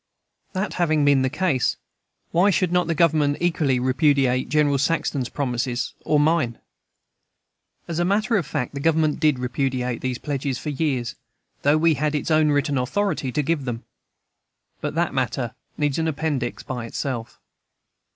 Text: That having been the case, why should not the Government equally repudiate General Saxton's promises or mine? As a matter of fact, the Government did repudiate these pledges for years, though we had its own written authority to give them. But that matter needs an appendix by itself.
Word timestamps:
That 0.53 0.73
having 0.81 1.05
been 1.05 1.21
the 1.21 1.29
case, 1.29 1.77
why 2.31 2.49
should 2.49 2.71
not 2.71 2.87
the 2.87 2.95
Government 2.95 3.37
equally 3.39 3.79
repudiate 3.79 4.49
General 4.49 4.79
Saxton's 4.79 5.29
promises 5.29 5.93
or 6.03 6.19
mine? 6.19 6.57
As 7.87 7.99
a 7.99 8.03
matter 8.03 8.35
of 8.35 8.47
fact, 8.47 8.73
the 8.73 8.79
Government 8.79 9.19
did 9.19 9.37
repudiate 9.37 10.01
these 10.01 10.17
pledges 10.17 10.57
for 10.57 10.69
years, 10.71 11.13
though 11.61 11.77
we 11.77 11.93
had 11.93 12.15
its 12.15 12.31
own 12.31 12.49
written 12.49 12.79
authority 12.79 13.31
to 13.31 13.43
give 13.43 13.65
them. 13.65 13.83
But 14.79 14.95
that 14.95 15.13
matter 15.13 15.53
needs 15.77 15.99
an 15.99 16.07
appendix 16.07 16.63
by 16.63 16.85
itself. 16.87 17.39